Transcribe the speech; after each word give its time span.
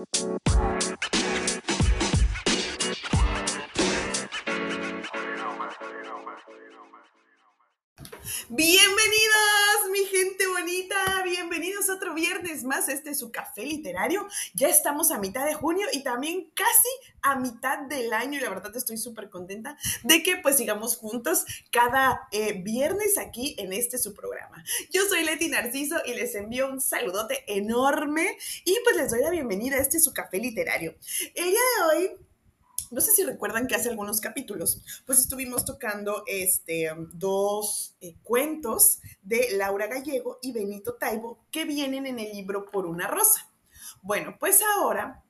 Música 0.00 0.79
otro 12.00 12.14
viernes 12.14 12.64
más. 12.64 12.88
Este 12.88 13.10
es 13.10 13.18
su 13.18 13.30
café 13.30 13.62
literario. 13.62 14.26
Ya 14.54 14.68
estamos 14.68 15.10
a 15.10 15.18
mitad 15.18 15.44
de 15.44 15.52
junio 15.52 15.86
y 15.92 16.02
también 16.02 16.50
casi 16.54 16.88
a 17.20 17.36
mitad 17.36 17.80
del 17.80 18.12
año 18.14 18.38
y 18.38 18.40
la 18.40 18.48
verdad 18.48 18.74
estoy 18.74 18.96
súper 18.96 19.28
contenta 19.28 19.76
de 20.02 20.22
que 20.22 20.38
pues 20.38 20.56
sigamos 20.56 20.96
juntos 20.96 21.44
cada 21.70 22.26
eh, 22.32 22.54
viernes 22.62 23.18
aquí 23.18 23.54
en 23.58 23.74
este 23.74 23.98
su 23.98 24.14
programa. 24.14 24.64
Yo 24.90 25.02
soy 25.10 25.24
Leti 25.24 25.48
Narciso 25.48 25.96
y 26.06 26.14
les 26.14 26.34
envío 26.34 26.70
un 26.70 26.80
saludote 26.80 27.44
enorme 27.46 28.38
y 28.64 28.78
pues 28.82 28.96
les 28.96 29.10
doy 29.10 29.20
la 29.20 29.30
bienvenida 29.30 29.76
a 29.76 29.80
este 29.80 30.00
su 30.00 30.14
café 30.14 30.38
literario. 30.38 30.94
El 31.34 31.50
día 31.50 31.60
de 31.76 31.98
hoy 31.98 32.10
no 32.90 33.00
sé 33.00 33.12
si 33.12 33.24
recuerdan 33.24 33.66
que 33.66 33.74
hace 33.74 33.88
algunos 33.88 34.20
capítulos, 34.20 34.82
pues 35.06 35.18
estuvimos 35.18 35.64
tocando 35.64 36.24
este, 36.26 36.90
dos 37.12 37.96
eh, 38.00 38.16
cuentos 38.22 39.00
de 39.22 39.48
Laura 39.56 39.86
Gallego 39.86 40.38
y 40.42 40.52
Benito 40.52 40.94
Taibo 40.94 41.44
que 41.50 41.64
vienen 41.64 42.06
en 42.06 42.18
el 42.18 42.32
libro 42.32 42.66
Por 42.70 42.86
una 42.86 43.06
rosa. 43.06 43.50
Bueno, 44.02 44.36
pues 44.38 44.60
ahora 44.76 45.22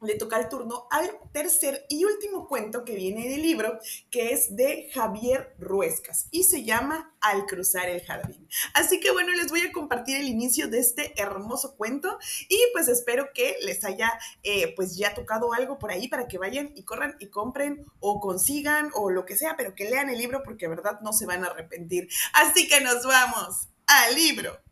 le 0.00 0.14
toca 0.14 0.38
el 0.38 0.48
turno 0.48 0.86
al 0.90 1.10
tercer 1.32 1.84
y 1.88 2.04
último 2.04 2.46
cuento 2.46 2.84
que 2.84 2.94
viene 2.94 3.28
del 3.28 3.42
libro, 3.42 3.78
que 4.10 4.32
es 4.32 4.54
de 4.54 4.90
Javier 4.92 5.54
Ruescas 5.58 6.28
y 6.30 6.44
se 6.44 6.64
llama 6.64 7.14
Al 7.20 7.46
cruzar 7.46 7.88
el 7.88 8.04
jardín. 8.04 8.48
Así 8.74 9.00
que 9.00 9.10
bueno, 9.10 9.32
les 9.32 9.50
voy 9.50 9.62
a 9.62 9.72
compartir 9.72 10.16
el 10.16 10.28
inicio 10.28 10.68
de 10.68 10.78
este 10.78 11.20
hermoso 11.20 11.76
cuento 11.76 12.18
y 12.48 12.58
pues 12.72 12.88
espero 12.88 13.30
que 13.34 13.56
les 13.62 13.84
haya 13.84 14.18
eh, 14.42 14.74
pues 14.76 14.96
ya 14.96 15.14
tocado 15.14 15.52
algo 15.52 15.78
por 15.78 15.90
ahí 15.90 16.08
para 16.08 16.28
que 16.28 16.38
vayan 16.38 16.72
y 16.74 16.84
corran 16.84 17.16
y 17.18 17.28
compren 17.28 17.86
o 18.00 18.20
consigan 18.20 18.90
o 18.94 19.10
lo 19.10 19.24
que 19.24 19.36
sea, 19.36 19.56
pero 19.56 19.74
que 19.74 19.90
lean 19.90 20.10
el 20.10 20.18
libro 20.18 20.42
porque 20.44 20.66
de 20.66 20.76
verdad 20.76 21.00
no 21.00 21.12
se 21.12 21.26
van 21.26 21.44
a 21.44 21.48
arrepentir. 21.48 22.08
Así 22.32 22.68
que 22.68 22.80
nos 22.80 23.04
vamos 23.04 23.68
al 23.86 24.14
libro. 24.14 24.67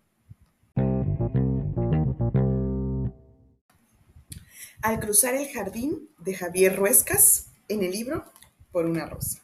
Al 4.87 5.01
cruzar 5.01 5.35
el 5.35 5.49
jardín 5.49 6.11
de 6.21 6.33
Javier 6.33 6.77
Ruescas 6.77 7.47
en 7.67 7.83
el 7.83 7.91
libro 7.91 8.25
Por 8.71 8.87
una 8.87 9.05
rosa. 9.05 9.43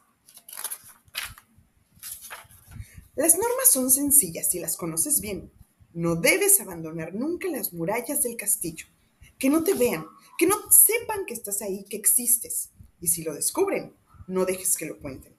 Las 3.16 3.34
normas 3.34 3.72
son 3.72 3.90
sencillas 3.90 4.54
y 4.54 4.60
las 4.60 4.76
conoces 4.76 5.20
bien. 5.20 5.50
No 5.92 6.14
debes 6.14 6.60
abandonar 6.60 7.16
nunca 7.16 7.48
las 7.48 7.72
murallas 7.72 8.22
del 8.22 8.36
castillo. 8.36 8.86
Que 9.36 9.50
no 9.50 9.64
te 9.64 9.74
vean, 9.74 10.06
que 10.38 10.46
no 10.46 10.54
sepan 10.70 11.26
que 11.26 11.34
estás 11.34 11.60
ahí, 11.60 11.86
que 11.90 11.96
existes. 11.96 12.70
Y 13.00 13.08
si 13.08 13.24
lo 13.24 13.34
descubren, 13.34 13.96
no 14.28 14.44
dejes 14.44 14.77
que 14.77 14.86
lo 14.86 15.00
cuenten. 15.00 15.34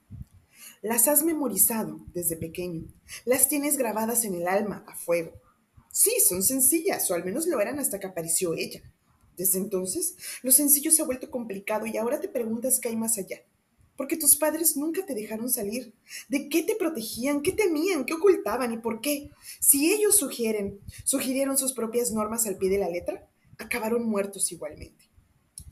Las 0.81 1.07
has 1.07 1.23
memorizado 1.23 2.01
desde 2.13 2.35
pequeño. 2.35 2.89
Las 3.23 3.47
tienes 3.47 3.77
grabadas 3.77 4.25
en 4.25 4.35
el 4.35 4.49
alma 4.49 4.83
a 4.85 4.97
fuego. 4.97 5.31
Sí, 5.93 6.11
son 6.27 6.43
sencillas, 6.43 7.09
o 7.09 7.13
al 7.13 7.23
menos 7.23 7.47
lo 7.47 7.61
eran 7.61 7.79
hasta 7.79 8.01
que 8.01 8.07
apareció 8.07 8.53
ella. 8.53 8.83
Desde 9.37 9.59
entonces, 9.59 10.15
lo 10.41 10.51
sencillo 10.51 10.91
se 10.91 11.01
ha 11.01 11.05
vuelto 11.05 11.31
complicado 11.31 11.85
y 11.85 11.97
ahora 11.97 12.19
te 12.19 12.27
preguntas 12.27 12.79
qué 12.79 12.89
hay 12.89 12.95
más 12.95 13.17
allá. 13.17 13.41
Porque 13.95 14.17
tus 14.17 14.35
padres 14.35 14.75
nunca 14.75 15.05
te 15.05 15.13
dejaron 15.13 15.49
salir. 15.49 15.93
¿De 16.27 16.49
qué 16.49 16.63
te 16.63 16.75
protegían? 16.75 17.41
¿Qué 17.41 17.51
temían? 17.51 18.05
¿Qué 18.05 18.13
ocultaban? 18.13 18.73
¿Y 18.73 18.77
por 18.77 19.01
qué? 19.01 19.29
Si 19.59 19.93
ellos 19.93 20.17
sugieren, 20.17 20.79
sugirieron 21.03 21.57
sus 21.57 21.73
propias 21.73 22.11
normas 22.11 22.47
al 22.47 22.57
pie 22.57 22.69
de 22.69 22.79
la 22.79 22.89
letra, 22.89 23.29
acabaron 23.57 24.05
muertos 24.05 24.51
igualmente. 24.51 25.09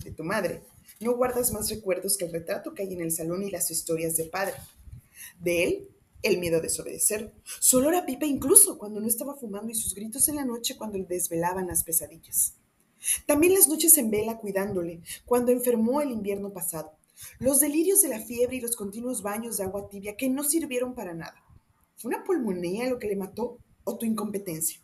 De 0.04 0.12
tu 0.12 0.24
madre, 0.24 0.62
no 1.00 1.16
guardas 1.16 1.52
más 1.52 1.70
recuerdos 1.70 2.16
que 2.16 2.26
el 2.26 2.32
retrato 2.32 2.74
que 2.74 2.84
hay 2.84 2.94
en 2.94 3.02
el 3.02 3.12
salón 3.12 3.44
y 3.44 3.50
las 3.50 3.72
historias 3.72 4.16
de 4.18 4.26
padre. 4.26 4.56
De 5.40 5.64
él, 5.64 5.90
el 6.22 6.38
miedo 6.38 6.58
a 6.58 6.62
desobedecer. 6.62 7.34
Su 7.60 7.78
olor 7.78 8.06
pipa 8.06 8.26
incluso 8.26 8.78
cuando 8.78 9.00
no 9.00 9.08
estaba 9.08 9.36
fumando 9.36 9.72
y 9.72 9.76
sus 9.76 9.96
gritos 9.96 10.28
en 10.30 10.36
la 10.36 10.46
noche 10.46 10.78
cuando 10.78 10.98
le 10.98 11.06
desvelaban 11.06 11.68
las 11.68 11.84
pesadillas. 11.84 12.56
También 13.26 13.54
las 13.54 13.68
noches 13.68 13.98
en 13.98 14.12
vela 14.12 14.38
cuidándole, 14.38 15.02
cuando 15.26 15.52
enfermó 15.52 16.02
el 16.02 16.12
invierno 16.12 16.52
pasado. 16.52 16.94
Los 17.40 17.60
delirios 17.60 18.02
de 18.02 18.10
la 18.10 18.20
fiebre 18.20 18.58
y 18.58 18.62
los 18.62 18.76
continuos 18.76 19.22
baños 19.22 19.58
de 19.58 19.64
agua 19.64 19.90
tibia 19.90 20.18
que 20.18 20.30
no 20.30 20.44
sirvieron 20.44 20.94
para 20.94 21.14
nada. 21.14 21.44
¿Fue 21.98 22.10
una 22.10 22.24
pulmonía 22.24 22.90
lo 22.90 23.00
que 23.00 23.08
le 23.08 23.16
mató 23.16 23.58
o 23.84 23.98
tu 23.98 24.06
incompetencia? 24.06 24.80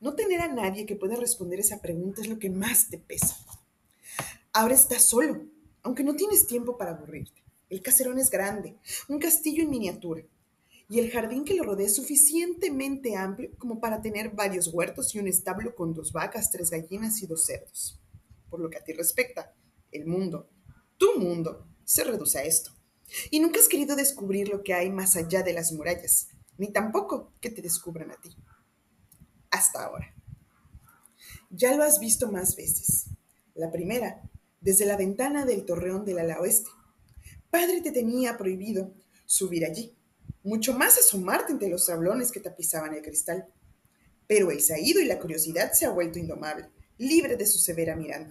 No 0.00 0.14
tener 0.14 0.40
a 0.40 0.52
nadie 0.52 0.86
que 0.86 0.96
pueda 0.96 1.16
responder 1.16 1.60
esa 1.60 1.80
pregunta 1.80 2.20
es 2.20 2.28
lo 2.28 2.38
que 2.38 2.50
más 2.50 2.88
te 2.88 2.98
pesa. 2.98 3.36
Ahora 4.52 4.74
estás 4.74 5.04
solo, 5.04 5.42
aunque 5.82 6.04
no 6.04 6.16
tienes 6.16 6.46
tiempo 6.46 6.76
para 6.76 6.92
aburrirte. 6.92 7.42
El 7.68 7.82
caserón 7.82 8.18
es 8.18 8.30
grande, 8.30 8.74
un 9.08 9.18
castillo 9.18 9.62
en 9.62 9.70
miniatura 9.70 10.22
y 10.88 11.00
el 11.00 11.10
jardín 11.10 11.44
que 11.44 11.54
lo 11.54 11.64
rodea 11.64 11.86
es 11.86 11.96
suficientemente 11.96 13.16
amplio 13.16 13.50
como 13.58 13.80
para 13.80 14.00
tener 14.00 14.30
varios 14.30 14.68
huertos 14.68 15.14
y 15.14 15.18
un 15.18 15.26
establo 15.26 15.74
con 15.74 15.92
dos 15.92 16.12
vacas, 16.12 16.52
tres 16.52 16.70
gallinas 16.70 17.22
y 17.22 17.26
dos 17.26 17.44
cerdos. 17.44 18.00
Por 18.48 18.60
lo 18.60 18.70
que 18.70 18.78
a 18.78 18.84
ti 18.84 18.92
respecta, 18.92 19.52
el 19.90 20.06
mundo, 20.06 20.48
tu 20.96 21.18
mundo, 21.18 21.66
se 21.84 22.04
reduce 22.04 22.38
a 22.38 22.44
esto. 22.44 22.70
Y 23.30 23.40
nunca 23.40 23.58
has 23.58 23.68
querido 23.68 23.96
descubrir 23.96 24.48
lo 24.48 24.62
que 24.62 24.74
hay 24.74 24.90
más 24.90 25.16
allá 25.16 25.42
de 25.42 25.52
las 25.52 25.72
murallas, 25.72 26.28
ni 26.56 26.72
tampoco 26.72 27.32
que 27.40 27.50
te 27.50 27.62
descubran 27.62 28.12
a 28.12 28.20
ti. 28.20 28.36
Hasta 29.50 29.84
ahora. 29.84 30.14
Ya 31.50 31.76
lo 31.76 31.82
has 31.82 31.98
visto 31.98 32.30
más 32.30 32.54
veces. 32.54 33.06
La 33.54 33.72
primera, 33.72 34.22
desde 34.60 34.86
la 34.86 34.96
ventana 34.96 35.44
del 35.44 35.64
torreón 35.64 36.04
del 36.04 36.18
ala 36.18 36.40
oeste. 36.40 36.70
Padre 37.50 37.80
te 37.80 37.90
tenía 37.90 38.36
prohibido 38.36 38.92
subir 39.24 39.64
allí 39.64 39.96
mucho 40.46 40.72
más 40.72 40.96
asomarte 40.96 41.52
entre 41.52 41.68
los 41.68 41.86
sablones 41.86 42.30
que 42.30 42.38
tapizaban 42.38 42.94
el 42.94 43.02
cristal. 43.02 43.48
Pero 44.28 44.52
el 44.52 44.60
saído 44.60 45.00
y 45.00 45.04
la 45.04 45.18
curiosidad 45.18 45.72
se 45.72 45.86
ha 45.86 45.90
vuelto 45.90 46.20
indomable, 46.20 46.70
libre 46.98 47.36
de 47.36 47.46
su 47.46 47.58
severa 47.58 47.96
mirada. 47.96 48.28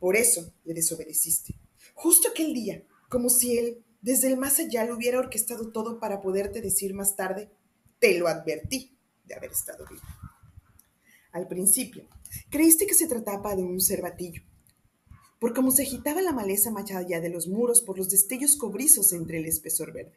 Por 0.00 0.16
eso 0.16 0.52
le 0.64 0.74
desobedeciste. 0.74 1.54
Justo 1.94 2.28
aquel 2.28 2.52
día, 2.52 2.82
como 3.08 3.30
si 3.30 3.56
él, 3.56 3.84
desde 4.00 4.26
el 4.26 4.36
más 4.36 4.58
allá, 4.58 4.84
lo 4.84 4.96
hubiera 4.96 5.20
orquestado 5.20 5.70
todo 5.70 6.00
para 6.00 6.20
poderte 6.20 6.60
decir 6.60 6.92
más 6.92 7.14
tarde, 7.14 7.52
te 8.00 8.18
lo 8.18 8.26
advertí 8.26 8.98
de 9.24 9.36
haber 9.36 9.52
estado 9.52 9.84
vivo. 9.88 10.02
Al 11.30 11.46
principio, 11.46 12.08
creíste 12.50 12.84
que 12.84 12.94
se 12.94 13.06
trataba 13.06 13.54
de 13.54 13.62
un 13.62 13.80
cervatillo, 13.80 14.42
por 15.38 15.54
cómo 15.54 15.70
se 15.70 15.82
agitaba 15.82 16.20
la 16.20 16.32
maleza 16.32 16.72
allá 16.76 17.20
de 17.20 17.30
los 17.30 17.46
muros 17.46 17.80
por 17.80 17.96
los 17.96 18.10
destellos 18.10 18.56
cobrizos 18.56 19.12
entre 19.12 19.38
el 19.38 19.46
espesor 19.46 19.92
verde. 19.92 20.16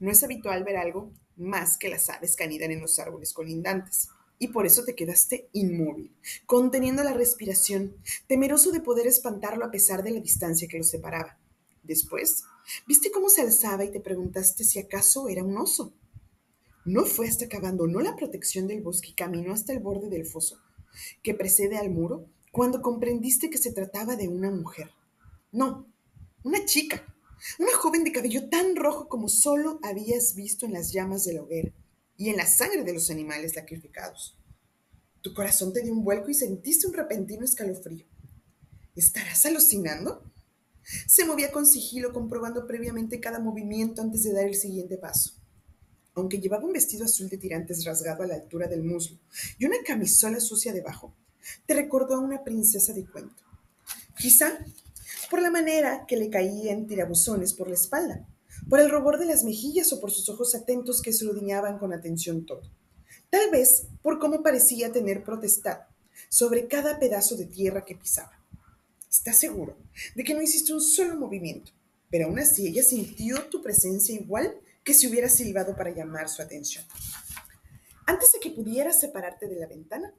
No 0.00 0.10
es 0.10 0.22
habitual 0.22 0.64
ver 0.64 0.76
algo 0.76 1.12
más 1.36 1.78
que 1.78 1.88
las 1.88 2.10
aves 2.10 2.36
que 2.36 2.44
anidan 2.44 2.70
en 2.70 2.80
los 2.80 2.98
árboles 2.98 3.32
colindantes. 3.32 4.08
Y 4.40 4.48
por 4.48 4.66
eso 4.66 4.84
te 4.84 4.94
quedaste 4.94 5.48
inmóvil, 5.52 6.14
conteniendo 6.46 7.02
la 7.02 7.12
respiración, 7.12 7.96
temeroso 8.28 8.70
de 8.70 8.80
poder 8.80 9.06
espantarlo 9.06 9.64
a 9.64 9.70
pesar 9.70 10.04
de 10.04 10.12
la 10.12 10.20
distancia 10.20 10.68
que 10.68 10.78
lo 10.78 10.84
separaba. 10.84 11.38
Después, 11.82 12.44
viste 12.86 13.10
cómo 13.10 13.30
se 13.30 13.40
alzaba 13.40 13.84
y 13.84 13.90
te 13.90 13.98
preguntaste 14.00 14.62
si 14.62 14.78
acaso 14.78 15.28
era 15.28 15.42
un 15.42 15.56
oso. 15.56 15.92
No 16.84 17.04
fue 17.04 17.28
hasta 17.28 17.48
que 17.48 17.56
abandonó 17.56 18.00
la 18.00 18.14
protección 18.14 18.68
del 18.68 18.82
bosque 18.82 19.10
y 19.10 19.14
caminó 19.14 19.52
hasta 19.52 19.72
el 19.72 19.80
borde 19.80 20.08
del 20.08 20.24
foso, 20.24 20.60
que 21.22 21.34
precede 21.34 21.76
al 21.76 21.90
muro, 21.90 22.26
cuando 22.52 22.80
comprendiste 22.80 23.50
que 23.50 23.58
se 23.58 23.72
trataba 23.72 24.16
de 24.16 24.28
una 24.28 24.50
mujer. 24.50 24.90
No, 25.50 25.86
una 26.44 26.64
chica, 26.64 27.04
una 27.58 27.72
joven 27.76 28.04
de 28.04 28.12
cabello 28.12 28.48
tan 28.48 28.76
rojo 28.76 29.08
como 29.08 29.28
solo 29.28 29.78
habías 29.82 30.34
visto 30.34 30.66
en 30.66 30.72
las 30.72 30.92
llamas 30.92 31.24
de 31.24 31.34
la 31.34 31.42
hoguera 31.42 31.72
y 32.16 32.30
en 32.30 32.36
la 32.36 32.46
sangre 32.46 32.82
de 32.82 32.92
los 32.92 33.10
animales 33.10 33.54
sacrificados. 33.54 34.36
Tu 35.22 35.34
corazón 35.34 35.72
te 35.72 35.82
dio 35.82 35.92
un 35.92 36.04
vuelco 36.04 36.30
y 36.30 36.34
sentiste 36.34 36.86
un 36.86 36.94
repentino 36.94 37.44
escalofrío. 37.44 38.06
¿Estarás 38.94 39.46
alucinando? 39.46 40.24
Se 41.06 41.24
movía 41.24 41.52
con 41.52 41.66
sigilo, 41.66 42.12
comprobando 42.12 42.66
previamente 42.66 43.20
cada 43.20 43.38
movimiento 43.38 44.00
antes 44.00 44.22
de 44.22 44.32
dar 44.32 44.46
el 44.46 44.54
siguiente 44.54 44.96
paso. 44.96 45.34
Aunque 46.14 46.40
llevaba 46.40 46.64
un 46.64 46.72
vestido 46.72 47.04
azul 47.04 47.28
de 47.28 47.38
tirantes 47.38 47.84
rasgado 47.84 48.24
a 48.24 48.26
la 48.26 48.34
altura 48.34 48.66
del 48.66 48.82
muslo 48.82 49.18
y 49.58 49.66
una 49.66 49.76
camisola 49.86 50.40
sucia 50.40 50.72
debajo, 50.72 51.14
te 51.66 51.74
recordó 51.74 52.14
a 52.14 52.20
una 52.20 52.42
princesa 52.42 52.92
de 52.92 53.06
cuento. 53.06 53.42
Quizá 54.18 54.58
por 55.30 55.42
la 55.42 55.50
manera 55.50 56.06
que 56.06 56.16
le 56.16 56.30
caían 56.30 56.86
tirabuzones 56.86 57.52
por 57.52 57.68
la 57.68 57.74
espalda, 57.74 58.26
por 58.68 58.80
el 58.80 58.90
rubor 58.90 59.18
de 59.18 59.26
las 59.26 59.44
mejillas 59.44 59.92
o 59.92 60.00
por 60.00 60.10
sus 60.10 60.28
ojos 60.28 60.54
atentos 60.54 61.02
que 61.02 61.10
escudriñaban 61.10 61.78
con 61.78 61.92
atención 61.92 62.46
todo. 62.46 62.62
Tal 63.30 63.50
vez 63.50 63.86
por 64.02 64.18
cómo 64.18 64.42
parecía 64.42 64.92
tener 64.92 65.22
protestad 65.22 65.80
sobre 66.28 66.66
cada 66.66 66.98
pedazo 66.98 67.36
de 67.36 67.46
tierra 67.46 67.84
que 67.84 67.94
pisaba. 67.94 68.32
¿Estás 69.10 69.38
seguro 69.38 69.76
de 70.14 70.24
que 70.24 70.34
no 70.34 70.42
hiciste 70.42 70.72
un 70.72 70.80
solo 70.80 71.16
movimiento? 71.16 71.72
Pero 72.10 72.26
aún 72.26 72.38
así 72.38 72.66
ella 72.66 72.82
sintió 72.82 73.44
tu 73.44 73.62
presencia 73.62 74.14
igual 74.14 74.54
que 74.82 74.94
si 74.94 75.06
hubiera 75.06 75.28
silbado 75.28 75.76
para 75.76 75.90
llamar 75.90 76.28
su 76.28 76.40
atención. 76.40 76.84
Antes 78.06 78.32
de 78.32 78.40
que 78.40 78.50
pudieras 78.50 79.00
separarte 79.00 79.46
de 79.46 79.56
la 79.56 79.66
ventana, 79.66 80.14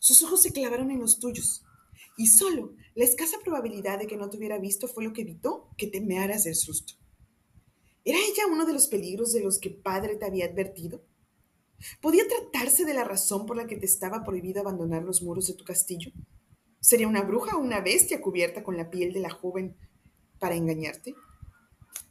sus 0.00 0.22
ojos 0.22 0.42
se 0.42 0.52
clavaron 0.52 0.90
en 0.90 1.00
los 1.00 1.18
tuyos 1.18 1.62
Y 2.16 2.28
solo 2.28 2.74
la 2.94 3.04
escasa 3.04 3.38
probabilidad 3.44 3.98
de 3.98 4.06
que 4.06 4.16
no 4.16 4.30
te 4.30 4.38
hubiera 4.38 4.58
visto 4.58 4.88
fue 4.88 5.04
lo 5.04 5.12
que 5.12 5.22
evitó 5.22 5.68
que 5.76 5.86
te 5.86 6.00
mearas 6.00 6.44
del 6.44 6.54
susto. 6.54 6.94
¿Era 8.04 8.18
ella 8.18 8.46
uno 8.50 8.64
de 8.64 8.72
los 8.72 8.86
peligros 8.86 9.32
de 9.32 9.42
los 9.42 9.58
que 9.58 9.70
padre 9.70 10.16
te 10.16 10.24
había 10.24 10.46
advertido? 10.46 11.04
¿Podía 12.00 12.26
tratarse 12.26 12.84
de 12.84 12.94
la 12.94 13.04
razón 13.04 13.46
por 13.46 13.56
la 13.56 13.66
que 13.66 13.76
te 13.76 13.86
estaba 13.86 14.24
prohibido 14.24 14.60
abandonar 14.60 15.02
los 15.02 15.22
muros 15.22 15.48
de 15.48 15.54
tu 15.54 15.64
castillo? 15.64 16.10
¿Sería 16.80 17.08
una 17.08 17.22
bruja 17.22 17.56
o 17.56 17.60
una 17.60 17.80
bestia 17.80 18.20
cubierta 18.20 18.62
con 18.62 18.76
la 18.76 18.90
piel 18.90 19.12
de 19.12 19.20
la 19.20 19.30
joven 19.30 19.76
para 20.38 20.54
engañarte? 20.54 21.14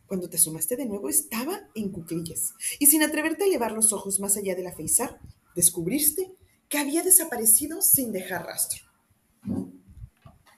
Cuando 0.06 0.30
te 0.30 0.38
asomaste 0.38 0.76
de 0.76 0.86
nuevo 0.86 1.10
estaba 1.10 1.68
en 1.74 1.92
cuclillas 1.92 2.54
y 2.78 2.86
sin 2.88 3.02
atreverte 3.02 3.46
a 3.46 3.48
elevar 3.48 3.72
los 3.72 3.92
ojos 3.92 4.20
más 4.20 4.38
allá 4.38 4.54
de 4.54 4.64
la 4.64 4.74
feizar, 4.74 5.20
descubriste 5.56 6.36
que 6.70 6.78
había 6.78 7.02
desaparecido 7.02 7.82
sin 7.82 8.12
dejar 8.12 8.46
rastro. 8.46 8.84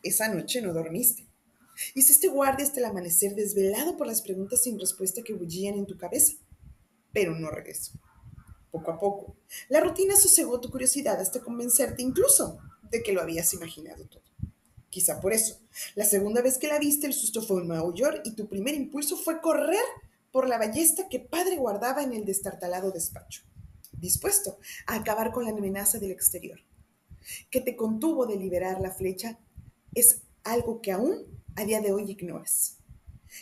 Esa 0.03 0.27
noche 0.33 0.61
no 0.61 0.73
dormiste. 0.73 1.27
Hiciste 1.93 2.27
guardia 2.27 2.65
hasta 2.65 2.79
el 2.79 2.85
amanecer 2.85 3.35
desvelado 3.35 3.97
por 3.97 4.07
las 4.07 4.21
preguntas 4.21 4.63
sin 4.63 4.79
respuesta 4.79 5.21
que 5.21 5.33
bullían 5.33 5.75
en 5.75 5.85
tu 5.85 5.97
cabeza, 5.97 6.33
pero 7.13 7.35
no 7.35 7.49
regresó. 7.49 7.93
Poco 8.71 8.91
a 8.91 8.99
poco, 8.99 9.37
la 9.69 9.79
rutina 9.79 10.15
sosegó 10.15 10.59
tu 10.59 10.69
curiosidad 10.69 11.19
hasta 11.19 11.41
convencerte 11.41 12.01
incluso 12.01 12.59
de 12.91 13.03
que 13.03 13.13
lo 13.13 13.21
habías 13.21 13.53
imaginado 13.53 14.05
todo. 14.05 14.23
Quizá 14.89 15.19
por 15.19 15.33
eso, 15.33 15.59
la 15.95 16.05
segunda 16.05 16.41
vez 16.41 16.57
que 16.57 16.67
la 16.67 16.79
viste 16.79 17.07
el 17.07 17.13
susto 17.13 17.41
fue 17.41 17.61
un 17.61 17.67
mayor 17.67 18.21
y 18.23 18.31
tu 18.35 18.47
primer 18.47 18.73
impulso 18.73 19.17
fue 19.17 19.41
correr 19.41 19.83
por 20.31 20.47
la 20.47 20.57
ballesta 20.57 21.07
que 21.09 21.19
padre 21.19 21.57
guardaba 21.57 22.03
en 22.03 22.13
el 22.13 22.25
destartalado 22.25 22.91
despacho, 22.91 23.43
dispuesto 23.91 24.57
a 24.85 24.95
acabar 24.95 25.31
con 25.31 25.45
la 25.45 25.51
amenaza 25.51 25.99
del 25.99 26.11
exterior. 26.11 26.59
Que 27.49 27.61
te 27.61 27.75
contuvo 27.75 28.25
de 28.25 28.37
liberar 28.37 28.79
la 28.79 28.91
flecha 28.91 29.39
es 29.99 30.21
algo 30.43 30.81
que 30.81 30.91
aún 30.91 31.25
a 31.55 31.65
día 31.65 31.81
de 31.81 31.91
hoy 31.91 32.11
ignoras. 32.11 32.77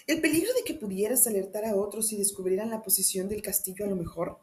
El 0.08 0.22
peligro 0.22 0.50
de 0.54 0.64
que 0.64 0.74
pudieras 0.74 1.28
alertar 1.28 1.66
a 1.66 1.76
otros 1.76 2.14
y 2.14 2.18
descubrieran 2.18 2.70
la 2.70 2.82
posición 2.82 3.28
del 3.28 3.42
castillo 3.42 3.86
a 3.86 3.90
lo 3.90 3.96
mejor. 3.98 4.40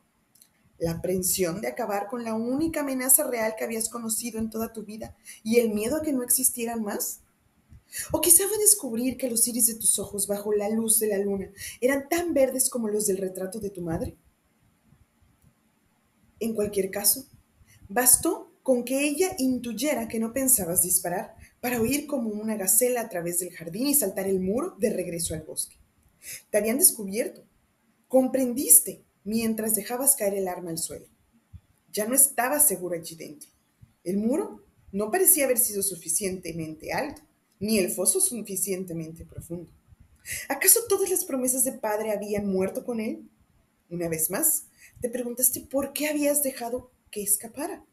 La 0.79 0.93
aprensión 0.93 1.61
de 1.61 1.69
acabar 1.69 2.09
con 2.09 2.23
la 2.23 2.35
única 2.35 2.81
amenaza 2.81 3.27
real 3.29 3.55
que 3.57 3.65
habías 3.65 3.89
conocido 3.89 4.39
en 4.39 4.51
toda 4.51 4.73
tu 4.73 4.85
vida 4.85 5.17
y 5.43 5.59
el 5.59 5.71
miedo 5.71 5.97
a 5.97 6.03
que 6.03 6.13
no 6.13 6.23
existieran 6.23 6.83
más. 6.83 7.21
O 8.11 8.21
quizá 8.21 8.47
fue 8.47 8.59
descubrir 8.59 9.17
que 9.17 9.31
los 9.31 9.47
iris 9.49 9.67
de 9.67 9.75
tus 9.75 9.99
ojos 9.99 10.27
bajo 10.27 10.53
la 10.53 10.69
luz 10.69 10.99
de 10.99 11.09
la 11.09 11.19
luna 11.19 11.51
eran 11.81 12.09
tan 12.09 12.35
verdes 12.35 12.69
como 12.69 12.89
los 12.89 13.07
del 13.07 13.19
retrato 13.19 13.59
de 13.59 13.71
tu 13.71 13.81
madre. 13.81 14.17
En 16.41 16.55
cualquier 16.55 16.91
caso, 16.91 17.27
bastó 17.89 18.53
con 18.63 18.85
que 18.85 19.05
ella 19.07 19.35
intuyera 19.39 20.09
que 20.09 20.19
no 20.19 20.33
pensabas 20.33 20.83
disparar 20.83 21.37
para 21.63 21.81
huir 21.81 22.09
como 22.09 22.31
una 22.31 22.57
gacela 22.57 23.03
a 23.03 23.09
través 23.09 23.39
del 23.39 23.53
jardín 23.53 23.87
y 23.87 23.95
saltar 23.95 24.27
el 24.27 24.41
muro 24.41 24.75
de 24.81 24.91
regreso 24.91 25.33
al 25.33 25.43
bosque. 25.43 25.77
Te 26.51 26.59
habían 26.59 26.79
descubierto. 26.79 27.45
Comprendiste 28.09 29.05
mientras 29.23 29.77
dejabas 29.77 30.17
caer 30.17 30.35
el 30.35 30.49
arma 30.49 30.71
al 30.71 30.79
suelo. 30.79 31.07
Ya 31.93 32.09
no 32.09 32.17
estabas 32.17 32.67
seguro 32.67 32.97
allí 32.97 33.15
dentro. 33.15 33.49
El 34.03 34.17
muro 34.17 34.65
no 34.91 35.13
parecía 35.13 35.45
haber 35.45 35.57
sido 35.57 35.85
suficientemente 35.85 36.93
alto, 36.93 37.23
ni 37.61 37.79
el 37.79 37.93
foso 37.93 38.21
suficientemente 38.21 39.25
profundo. 39.25 39.71
¿Acaso 40.49 40.81
todas 40.89 41.11
las 41.11 41.25
promesas 41.25 41.63
de 41.63 41.75
padre 41.75 42.11
habían 42.11 42.49
muerto 42.49 42.85
con 42.85 42.99
él? 42.99 43.31
Una 43.89 44.09
vez 44.09 44.31
más, 44.31 44.65
te 45.01 45.09
preguntaste 45.09 45.61
por 45.61 45.93
qué 45.93 46.09
habías 46.09 46.43
dejado 46.43 46.91
que 47.13 47.23
escapara. 47.23 47.85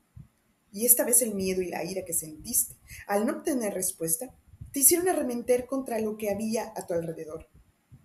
Y 0.72 0.86
esta 0.86 1.04
vez 1.04 1.22
el 1.22 1.34
miedo 1.34 1.62
y 1.62 1.70
la 1.70 1.84
ira 1.84 2.06
que 2.06 2.14
sentiste, 2.14 2.76
al 3.08 3.26
no 3.26 3.34
obtener 3.34 3.74
respuesta, 3.74 4.36
te 4.72 4.82
hicieron 4.82 5.10
arremeter 5.10 5.66
contra 5.66 6.00
lo 6.00 6.18
que 6.18 6.30
había 6.30 6.74
a 6.76 6.86
tu 6.86 6.94
alrededor. 6.94 7.50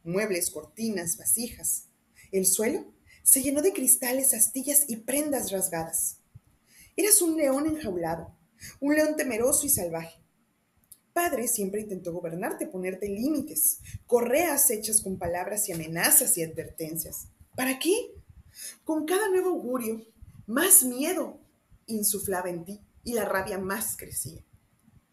Muebles, 0.02 0.50
cortinas, 0.50 1.16
vasijas. 1.16 1.88
El 2.32 2.46
suelo 2.46 2.86
se 3.22 3.42
llenó 3.42 3.62
de 3.62 3.72
cristales, 3.72 4.34
astillas 4.34 4.84
y 4.88 4.96
prendas 4.96 5.50
rasgadas. 5.50 6.18
Eras 6.96 7.20
un 7.22 7.36
león 7.36 7.66
enjaulado, 7.66 8.36
un 8.80 8.94
león 8.94 9.16
temeroso 9.16 9.66
y 9.66 9.70
salvaje. 9.70 10.20
Padre 11.12 11.48
siempre 11.48 11.82
intentó 11.82 12.12
gobernarte, 12.12 12.66
ponerte 12.66 13.08
límites, 13.08 13.80
correas 14.06 14.70
hechas 14.70 15.00
con 15.00 15.18
palabras 15.18 15.68
y 15.68 15.72
amenazas 15.72 16.36
y 16.38 16.42
advertencias. 16.42 17.28
¿Para 17.56 17.78
qué? 17.78 17.94
Con 18.84 19.04
cada 19.06 19.28
nuevo 19.28 19.50
augurio, 19.50 20.04
más 20.46 20.82
miedo 20.82 21.40
insuflaba 21.86 22.50
en 22.50 22.64
ti 22.64 22.80
y 23.04 23.14
la 23.14 23.24
rabia 23.24 23.58
más 23.58 23.96
crecía. 23.96 24.42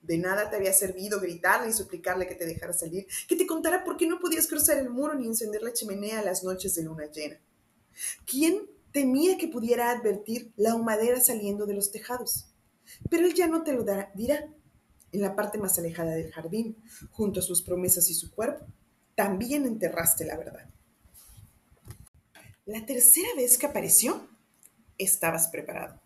De 0.01 0.17
nada 0.17 0.49
te 0.49 0.55
había 0.55 0.73
servido 0.73 1.19
gritarle 1.19 1.69
y 1.69 1.73
suplicarle 1.73 2.27
que 2.27 2.35
te 2.35 2.45
dejara 2.45 2.73
salir, 2.73 3.05
que 3.27 3.35
te 3.35 3.45
contara 3.45 3.83
por 3.83 3.97
qué 3.97 4.07
no 4.07 4.19
podías 4.19 4.47
cruzar 4.47 4.77
el 4.77 4.89
muro 4.89 5.13
ni 5.13 5.27
encender 5.27 5.61
la 5.61 5.73
chimenea 5.73 6.19
a 6.19 6.23
las 6.23 6.43
noches 6.43 6.73
de 6.75 6.83
luna 6.83 7.05
llena. 7.05 7.39
¿Quién 8.25 8.67
temía 8.91 9.37
que 9.37 9.47
pudiera 9.47 9.91
advertir 9.91 10.51
la 10.55 10.75
humadera 10.75 11.21
saliendo 11.21 11.65
de 11.65 11.75
los 11.75 11.91
tejados? 11.91 12.47
Pero 13.09 13.25
él 13.25 13.33
ya 13.33 13.47
no 13.47 13.63
te 13.63 13.73
lo 13.73 13.85
dirá. 14.15 14.47
En 15.13 15.21
la 15.21 15.35
parte 15.35 15.57
más 15.57 15.77
alejada 15.77 16.11
del 16.11 16.31
jardín, 16.31 16.77
junto 17.11 17.41
a 17.41 17.43
sus 17.43 17.61
promesas 17.61 18.09
y 18.09 18.13
su 18.13 18.31
cuerpo, 18.31 18.65
también 19.13 19.65
enterraste 19.65 20.23
la 20.23 20.37
verdad. 20.37 20.69
La 22.65 22.85
tercera 22.85 23.27
vez 23.35 23.57
que 23.57 23.65
apareció, 23.65 24.25
estabas 24.97 25.49
preparado. 25.49 25.99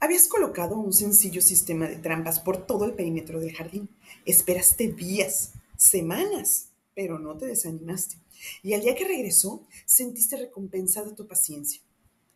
Habías 0.00 0.28
colocado 0.28 0.76
un 0.76 0.92
sencillo 0.92 1.40
sistema 1.40 1.88
de 1.88 1.96
trampas 1.96 2.40
por 2.40 2.66
todo 2.66 2.84
el 2.84 2.94
perímetro 2.94 3.40
del 3.40 3.54
jardín. 3.54 3.88
Esperaste 4.24 4.88
días, 4.88 5.52
semanas, 5.76 6.70
pero 6.94 7.18
no 7.18 7.36
te 7.36 7.46
desanimaste. 7.46 8.16
Y 8.62 8.74
al 8.74 8.82
día 8.82 8.94
que 8.94 9.06
regresó, 9.06 9.66
sentiste 9.86 10.36
recompensada 10.36 11.14
tu 11.14 11.26
paciencia. 11.26 11.80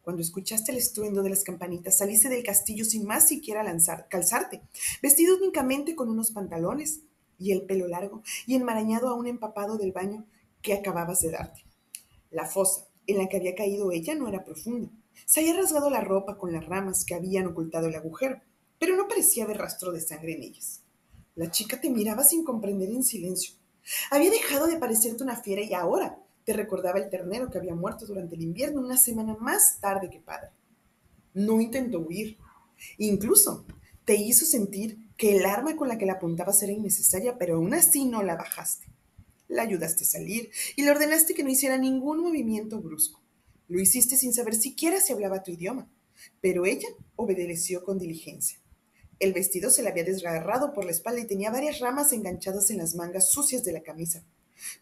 Cuando 0.02 0.22
escuchaste 0.22 0.72
el 0.72 0.78
estruendo 0.78 1.22
de 1.22 1.30
las 1.30 1.44
campanitas, 1.44 1.98
saliste 1.98 2.28
del 2.28 2.42
castillo 2.42 2.84
sin 2.84 3.04
más 3.04 3.28
siquiera 3.28 3.62
lanzar, 3.62 4.08
calzarte, 4.08 4.62
vestido 5.02 5.36
únicamente 5.36 5.94
con 5.94 6.08
unos 6.08 6.30
pantalones 6.30 7.00
y 7.38 7.52
el 7.52 7.62
pelo 7.62 7.86
largo 7.88 8.22
y 8.46 8.54
enmarañado 8.54 9.08
a 9.08 9.14
un 9.14 9.26
empapado 9.26 9.76
del 9.76 9.92
baño 9.92 10.24
que 10.62 10.72
acababas 10.72 11.20
de 11.20 11.30
darte. 11.30 11.62
La 12.30 12.46
fosa 12.46 12.86
en 13.06 13.18
la 13.18 13.28
que 13.28 13.36
había 13.36 13.54
caído 13.54 13.92
ella 13.92 14.14
no 14.14 14.28
era 14.28 14.44
profunda. 14.44 14.90
Se 15.26 15.40
había 15.40 15.56
rasgado 15.56 15.90
la 15.90 16.00
ropa 16.00 16.38
con 16.38 16.52
las 16.52 16.66
ramas 16.66 17.04
que 17.04 17.14
habían 17.14 17.46
ocultado 17.46 17.86
el 17.88 17.94
agujero, 17.94 18.40
pero 18.78 18.96
no 18.96 19.08
parecía 19.08 19.44
haber 19.44 19.58
rastro 19.58 19.92
de 19.92 20.00
sangre 20.00 20.34
en 20.34 20.42
ellas. 20.42 20.82
La 21.34 21.50
chica 21.50 21.80
te 21.80 21.90
miraba 21.90 22.24
sin 22.24 22.44
comprender 22.44 22.90
en 22.90 23.04
silencio. 23.04 23.54
Había 24.10 24.30
dejado 24.30 24.66
de 24.66 24.76
parecerte 24.76 25.22
una 25.22 25.36
fiera 25.36 25.62
y 25.62 25.72
ahora 25.72 26.18
te 26.44 26.52
recordaba 26.52 26.98
el 26.98 27.10
ternero 27.10 27.50
que 27.50 27.58
había 27.58 27.74
muerto 27.74 28.06
durante 28.06 28.34
el 28.34 28.42
invierno 28.42 28.80
una 28.80 28.96
semana 28.96 29.36
más 29.38 29.78
tarde 29.80 30.10
que 30.10 30.20
padre. 30.20 30.50
No 31.34 31.60
intentó 31.60 32.00
huir. 32.00 32.38
Incluso 32.96 33.66
te 34.04 34.16
hizo 34.16 34.46
sentir 34.46 34.98
que 35.16 35.36
el 35.36 35.44
arma 35.44 35.76
con 35.76 35.88
la 35.88 35.98
que 35.98 36.06
la 36.06 36.14
apuntabas 36.14 36.62
era 36.62 36.72
innecesaria, 36.72 37.36
pero 37.36 37.56
aún 37.56 37.74
así 37.74 38.04
no 38.04 38.22
la 38.22 38.36
bajaste. 38.36 38.86
La 39.48 39.62
ayudaste 39.62 40.04
a 40.04 40.06
salir 40.06 40.50
y 40.76 40.82
le 40.82 40.90
ordenaste 40.90 41.34
que 41.34 41.44
no 41.44 41.50
hiciera 41.50 41.76
ningún 41.76 42.20
movimiento 42.20 42.80
brusco. 42.80 43.20
Lo 43.68 43.80
hiciste 43.80 44.16
sin 44.16 44.32
saber 44.32 44.54
siquiera 44.54 44.98
si 44.98 45.12
hablaba 45.12 45.42
tu 45.42 45.50
idioma, 45.50 45.90
pero 46.40 46.64
ella 46.64 46.88
obedeció 47.16 47.84
con 47.84 47.98
diligencia. 47.98 48.58
El 49.20 49.34
vestido 49.34 49.70
se 49.70 49.82
le 49.82 49.90
había 49.90 50.04
desgarrado 50.04 50.72
por 50.72 50.86
la 50.86 50.90
espalda 50.90 51.20
y 51.20 51.26
tenía 51.26 51.50
varias 51.50 51.80
ramas 51.80 52.12
enganchadas 52.12 52.70
en 52.70 52.78
las 52.78 52.94
mangas 52.94 53.30
sucias 53.30 53.64
de 53.64 53.72
la 53.72 53.82
camisa, 53.82 54.24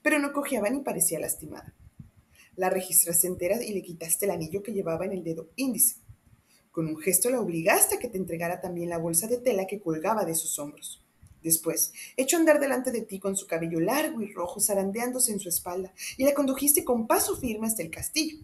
pero 0.03 0.21
no 0.21 0.33
cojeaba 0.33 0.71
ni 0.71 0.81
parecía 0.81 1.19
lastimada. 1.19 1.75
La 2.55 2.71
registraste 2.71 3.27
entera 3.27 3.63
y 3.63 3.73
le 3.73 3.83
quitaste 3.83 4.27
el 4.27 4.31
anillo 4.31 4.63
que 4.63 4.73
llevaba 4.73 5.05
en 5.05 5.13
el 5.13 5.25
dedo 5.25 5.51
índice. 5.57 5.97
Con 6.71 6.87
un 6.87 6.97
gesto 6.97 7.29
la 7.29 7.41
obligaste 7.41 7.97
a 7.97 7.99
que 7.99 8.09
te 8.09 8.19
entregara 8.19 8.61
también 8.61 8.91
la 8.91 8.99
bolsa 8.99 9.27
de 9.27 9.39
tela 9.39 9.67
que 9.67 9.81
colgaba 9.81 10.25
de 10.25 10.35
sus 10.35 10.59
hombros. 10.59 11.03
Después, 11.43 11.93
echó 12.17 12.37
a 12.37 12.41
andar 12.41 12.61
delante 12.61 12.93
de 12.93 13.03
ti 13.03 13.19
con 13.19 13.37
su 13.37 13.47
cabello 13.47 13.81
largo 13.81 14.21
y 14.21 14.33
rojo 14.33 14.61
zarandeándose 14.61 15.33
en 15.33 15.41
su 15.41 15.49
espalda, 15.49 15.93
y 16.17 16.25
la 16.25 16.35
condujiste 16.35 16.85
con 16.85 17.07
paso 17.07 17.37
firme 17.37 17.67
hasta 17.67 17.83
el 17.83 17.91
castillo. 17.91 18.39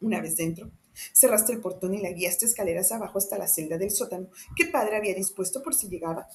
Una 0.00 0.20
vez 0.20 0.36
dentro, 0.36 0.70
cerraste 1.12 1.52
el 1.52 1.60
portón 1.60 1.94
y 1.94 2.00
la 2.00 2.10
guiaste 2.10 2.46
escaleras 2.46 2.92
abajo 2.92 3.18
hasta 3.18 3.38
la 3.38 3.48
celda 3.48 3.78
del 3.78 3.90
sótano 3.90 4.28
que 4.54 4.66
padre 4.66 4.96
había 4.96 5.14
dispuesto 5.14 5.62
por 5.62 5.74
si 5.74 5.88
llegaba 5.88 6.28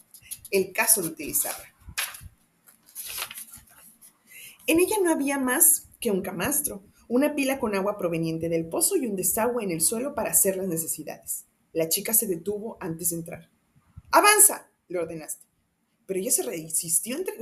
el 0.49 0.71
caso 0.71 1.01
de 1.01 1.09
utilizarla. 1.09 1.65
En 4.67 4.79
ella 4.79 4.97
no 5.03 5.11
había 5.11 5.37
más 5.37 5.89
que 5.99 6.11
un 6.11 6.21
camastro, 6.21 6.83
una 7.07 7.35
pila 7.35 7.59
con 7.59 7.75
agua 7.75 7.97
proveniente 7.97 8.47
del 8.47 8.67
pozo 8.69 8.95
y 8.95 9.05
un 9.05 9.15
desagüe 9.15 9.63
en 9.63 9.71
el 9.71 9.81
suelo 9.81 10.15
para 10.15 10.31
hacer 10.31 10.55
las 10.55 10.67
necesidades. 10.67 11.45
La 11.73 11.89
chica 11.89 12.13
se 12.13 12.27
detuvo 12.27 12.77
antes 12.79 13.09
de 13.09 13.17
entrar. 13.17 13.49
¡Avanza! 14.11 14.69
le 14.87 14.99
ordenaste. 14.99 15.45
Pero 16.05 16.19
ella 16.19 16.31
se 16.31 16.43
resistió 16.43 17.15
entre 17.15 17.35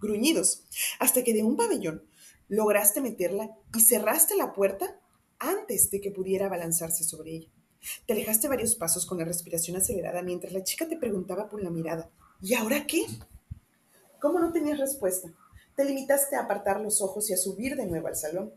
gruñidos 0.00 0.64
hasta 1.00 1.24
que 1.24 1.32
de 1.32 1.42
un 1.42 1.56
pabellón 1.56 2.04
lograste 2.48 3.00
meterla 3.00 3.50
y 3.74 3.80
cerraste 3.80 4.36
la 4.36 4.52
puerta 4.52 5.00
antes 5.50 5.90
de 5.90 6.00
que 6.00 6.10
pudiera 6.10 6.46
abalanzarse 6.46 7.04
sobre 7.04 7.32
ella. 7.32 7.48
Te 8.06 8.12
alejaste 8.14 8.48
varios 8.48 8.74
pasos 8.76 9.04
con 9.06 9.18
la 9.18 9.24
respiración 9.24 9.76
acelerada 9.76 10.22
mientras 10.22 10.52
la 10.52 10.64
chica 10.64 10.88
te 10.88 10.96
preguntaba 10.96 11.48
por 11.48 11.62
la 11.62 11.70
mirada, 11.70 12.10
¿Y 12.40 12.54
ahora 12.54 12.86
qué? 12.86 13.06
¿Cómo 14.20 14.38
no 14.38 14.52
tenías 14.52 14.78
respuesta? 14.78 15.32
Te 15.76 15.84
limitaste 15.84 16.36
a 16.36 16.42
apartar 16.42 16.80
los 16.80 17.00
ojos 17.00 17.30
y 17.30 17.32
a 17.32 17.38
subir 17.38 17.74
de 17.76 17.86
nuevo 17.86 18.08
al 18.08 18.16
salón. 18.16 18.52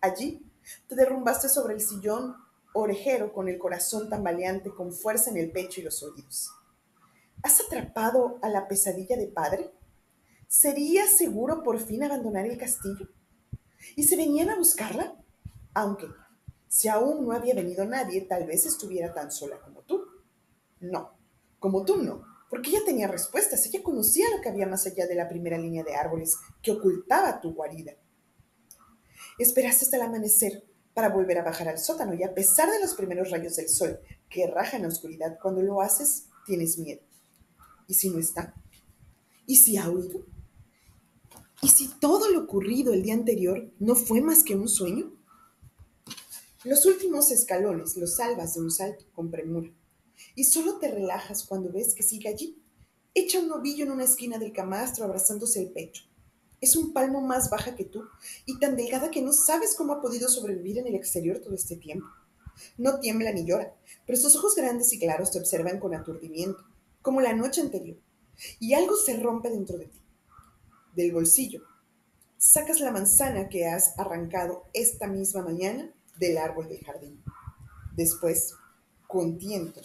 Allí 0.00 0.48
te 0.86 0.94
derrumbaste 0.94 1.48
sobre 1.48 1.74
el 1.74 1.80
sillón 1.80 2.36
orejero 2.72 3.32
con 3.32 3.48
el 3.48 3.58
corazón 3.58 4.08
tambaleante 4.08 4.70
con 4.70 4.92
fuerza 4.92 5.30
en 5.30 5.38
el 5.38 5.50
pecho 5.50 5.80
y 5.80 5.84
los 5.84 6.02
oídos. 6.02 6.50
¿Has 7.42 7.60
atrapado 7.60 8.38
a 8.42 8.48
la 8.48 8.68
pesadilla 8.68 9.16
de 9.16 9.26
padre? 9.26 9.72
¿Sería 10.46 11.06
seguro 11.06 11.62
por 11.62 11.80
fin 11.80 12.04
abandonar 12.04 12.46
el 12.46 12.58
castillo? 12.58 13.08
¿Y 13.96 14.04
se 14.04 14.16
venían 14.16 14.50
a 14.50 14.56
buscarla? 14.56 15.16
Aunque, 15.74 16.06
si 16.72 16.88
aún 16.88 17.26
no 17.26 17.32
había 17.32 17.54
venido 17.54 17.84
nadie, 17.84 18.22
tal 18.22 18.46
vez 18.46 18.64
estuviera 18.64 19.12
tan 19.12 19.30
sola 19.30 19.60
como 19.60 19.82
tú. 19.82 20.06
No, 20.80 21.18
como 21.58 21.84
tú 21.84 22.02
no, 22.02 22.24
porque 22.48 22.70
ella 22.70 22.80
tenía 22.86 23.08
respuestas, 23.08 23.66
ella 23.66 23.82
conocía 23.82 24.24
lo 24.34 24.40
que 24.40 24.48
había 24.48 24.66
más 24.66 24.86
allá 24.86 25.06
de 25.06 25.14
la 25.14 25.28
primera 25.28 25.58
línea 25.58 25.84
de 25.84 25.94
árboles 25.94 26.38
que 26.62 26.70
ocultaba 26.70 27.42
tu 27.42 27.52
guarida. 27.52 27.92
Esperaste 29.38 29.84
hasta 29.84 29.96
el 29.98 30.02
amanecer 30.04 30.64
para 30.94 31.10
volver 31.10 31.36
a 31.36 31.44
bajar 31.44 31.68
al 31.68 31.78
sótano 31.78 32.14
y 32.14 32.22
a 32.22 32.32
pesar 32.32 32.70
de 32.70 32.80
los 32.80 32.94
primeros 32.94 33.30
rayos 33.30 33.56
del 33.56 33.68
sol 33.68 34.00
que 34.30 34.46
rajan 34.46 34.80
la 34.80 34.88
oscuridad, 34.88 35.38
cuando 35.42 35.60
lo 35.60 35.82
haces 35.82 36.28
tienes 36.46 36.78
miedo. 36.78 37.02
¿Y 37.86 37.92
si 37.92 38.08
no 38.08 38.18
está? 38.18 38.54
¿Y 39.44 39.56
si 39.56 39.76
ha 39.76 39.90
huido? 39.90 40.24
¿Y 41.60 41.68
si 41.68 41.88
todo 42.00 42.30
lo 42.30 42.44
ocurrido 42.44 42.94
el 42.94 43.02
día 43.02 43.12
anterior 43.12 43.70
no 43.78 43.94
fue 43.94 44.22
más 44.22 44.42
que 44.42 44.56
un 44.56 44.68
sueño? 44.68 45.21
Los 46.64 46.86
últimos 46.86 47.32
escalones 47.32 47.96
los 47.96 48.14
salvas 48.14 48.54
de 48.54 48.60
un 48.60 48.70
salto 48.70 49.04
con 49.12 49.32
premura 49.32 49.72
y 50.36 50.44
solo 50.44 50.78
te 50.78 50.92
relajas 50.92 51.42
cuando 51.42 51.72
ves 51.72 51.92
que 51.92 52.04
sigue 52.04 52.28
allí. 52.28 52.62
Echa 53.14 53.40
un 53.40 53.48
novillo 53.48 53.84
en 53.84 53.90
una 53.90 54.04
esquina 54.04 54.38
del 54.38 54.52
camastro 54.52 55.04
abrazándose 55.04 55.60
el 55.60 55.72
pecho. 55.72 56.04
Es 56.60 56.76
un 56.76 56.92
palmo 56.92 57.20
más 57.20 57.50
baja 57.50 57.74
que 57.74 57.84
tú 57.84 58.04
y 58.46 58.60
tan 58.60 58.76
delgada 58.76 59.10
que 59.10 59.22
no 59.22 59.32
sabes 59.32 59.74
cómo 59.74 59.94
ha 59.94 60.00
podido 60.00 60.28
sobrevivir 60.28 60.78
en 60.78 60.86
el 60.86 60.94
exterior 60.94 61.40
todo 61.40 61.56
este 61.56 61.74
tiempo. 61.74 62.06
No 62.78 63.00
tiembla 63.00 63.32
ni 63.32 63.44
llora, 63.44 63.74
pero 64.06 64.16
sus 64.16 64.36
ojos 64.36 64.54
grandes 64.54 64.92
y 64.92 65.00
claros 65.00 65.32
te 65.32 65.40
observan 65.40 65.80
con 65.80 65.96
aturdimiento, 65.96 66.64
como 67.00 67.20
la 67.20 67.32
noche 67.32 67.60
anterior, 67.60 67.98
y 68.60 68.74
algo 68.74 68.94
se 68.94 69.16
rompe 69.16 69.50
dentro 69.50 69.78
de 69.78 69.86
ti. 69.86 70.00
Del 70.94 71.12
bolsillo, 71.12 71.62
sacas 72.38 72.78
la 72.78 72.92
manzana 72.92 73.48
que 73.48 73.66
has 73.66 73.98
arrancado 73.98 74.68
esta 74.72 75.08
misma 75.08 75.42
mañana 75.42 75.92
del 76.18 76.38
árbol 76.38 76.68
del 76.68 76.84
jardín. 76.84 77.22
Después, 77.96 78.54
con 79.06 79.38
tiento, 79.38 79.80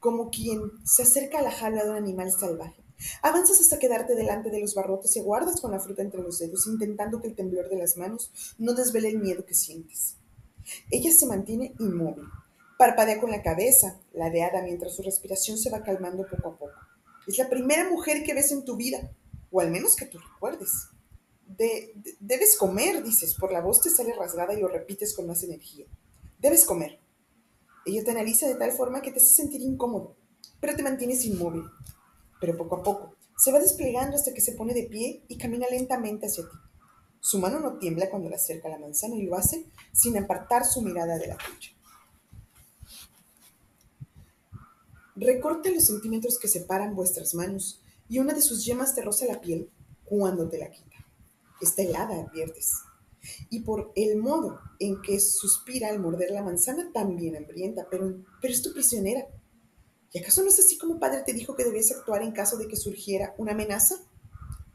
como 0.00 0.30
quien 0.30 0.60
se 0.84 1.02
acerca 1.02 1.38
a 1.38 1.42
la 1.42 1.52
jaula 1.52 1.84
de 1.84 1.90
un 1.90 1.96
animal 1.96 2.32
salvaje, 2.32 2.86
Avanzas 3.22 3.60
hasta 3.60 3.78
quedarte 3.78 4.14
delante 4.14 4.50
de 4.50 4.60
los 4.60 4.74
barrotes 4.74 5.14
y 5.16 5.20
aguardas 5.20 5.60
con 5.60 5.70
la 5.70 5.80
fruta 5.80 6.02
entre 6.02 6.22
los 6.22 6.38
dedos, 6.38 6.66
intentando 6.66 7.20
que 7.20 7.28
el 7.28 7.34
temblor 7.34 7.68
de 7.68 7.76
las 7.76 7.96
manos 7.96 8.30
no 8.58 8.72
desvele 8.72 9.08
el 9.08 9.18
miedo 9.18 9.44
que 9.44 9.54
sientes. 9.54 10.16
Ella 10.90 11.12
se 11.12 11.26
mantiene 11.26 11.74
inmóvil, 11.78 12.24
parpadea 12.78 13.20
con 13.20 13.30
la 13.30 13.42
cabeza, 13.42 14.00
ladeada 14.12 14.62
mientras 14.62 14.94
su 14.94 15.02
respiración 15.02 15.58
se 15.58 15.70
va 15.70 15.82
calmando 15.82 16.26
poco 16.26 16.48
a 16.48 16.56
poco. 16.56 16.80
Es 17.26 17.38
la 17.38 17.48
primera 17.48 17.88
mujer 17.90 18.24
que 18.24 18.34
ves 18.34 18.50
en 18.52 18.64
tu 18.64 18.76
vida, 18.76 19.10
o 19.50 19.60
al 19.60 19.70
menos 19.70 19.94
que 19.94 20.06
tú 20.06 20.18
recuerdes. 20.18 20.88
Debes 22.20 22.56
comer, 22.56 23.02
dices, 23.02 23.34
por 23.34 23.52
la 23.52 23.60
voz 23.60 23.80
te 23.80 23.90
sale 23.90 24.14
rasgada 24.14 24.54
y 24.54 24.60
lo 24.60 24.68
repites 24.68 25.14
con 25.14 25.26
más 25.26 25.42
energía. 25.42 25.86
Debes 26.38 26.64
comer. 26.64 27.00
Ella 27.84 28.04
te 28.04 28.10
analiza 28.10 28.48
de 28.48 28.56
tal 28.56 28.72
forma 28.72 29.00
que 29.00 29.12
te 29.12 29.18
hace 29.18 29.34
sentir 29.34 29.60
incómodo, 29.60 30.16
pero 30.60 30.74
te 30.74 30.82
mantienes 30.82 31.24
inmóvil, 31.24 31.64
pero 32.40 32.56
poco 32.56 32.76
a 32.76 32.82
poco 32.82 33.16
se 33.36 33.52
va 33.52 33.60
desplegando 33.60 34.16
hasta 34.16 34.32
que 34.32 34.40
se 34.40 34.52
pone 34.52 34.72
de 34.72 34.84
pie 34.84 35.22
y 35.28 35.36
camina 35.36 35.66
lentamente 35.70 36.26
hacia 36.26 36.44
ti. 36.44 36.56
Su 37.20 37.38
mano 37.38 37.60
no 37.60 37.78
tiembla 37.78 38.08
cuando 38.08 38.28
le 38.28 38.36
acerca 38.36 38.68
la 38.68 38.78
manzana 38.78 39.16
y 39.16 39.22
lo 39.22 39.36
hace 39.36 39.66
sin 39.92 40.16
apartar 40.16 40.64
su 40.64 40.80
mirada 40.80 41.18
de 41.18 41.26
la 41.28 41.36
tuya. 41.36 41.70
Recorta 45.16 45.70
los 45.70 45.86
centímetros 45.86 46.38
que 46.38 46.48
separan 46.48 46.94
vuestras 46.94 47.34
manos 47.34 47.82
y 48.08 48.18
una 48.18 48.32
de 48.32 48.42
sus 48.42 48.64
yemas 48.64 48.94
te 48.94 49.02
roza 49.02 49.26
la 49.26 49.40
piel 49.40 49.70
cuando 50.04 50.48
te 50.48 50.58
la 50.58 50.70
quita. 50.70 50.96
Está 51.60 51.82
helada, 51.82 52.20
adviertes. 52.20 52.72
Y 53.50 53.60
por 53.60 53.92
el 53.96 54.18
modo 54.18 54.60
en 54.78 55.02
que 55.02 55.18
suspira 55.18 55.88
al 55.88 56.00
morder 56.00 56.30
la 56.30 56.42
manzana, 56.42 56.90
también 56.92 57.36
hambrienta, 57.36 57.86
pero, 57.90 58.24
pero 58.40 58.54
es 58.54 58.62
tu 58.62 58.72
prisionera 58.72 59.26
¿Y 60.16 60.20
acaso 60.20 60.42
no 60.42 60.48
es 60.48 60.58
así 60.58 60.78
como 60.78 60.98
padre 60.98 61.24
te 61.26 61.34
dijo 61.34 61.54
que 61.54 61.64
debías 61.64 61.92
actuar 61.92 62.22
en 62.22 62.32
caso 62.32 62.56
de 62.56 62.68
que 62.68 62.76
surgiera 62.76 63.34
una 63.36 63.52
amenaza? 63.52 63.96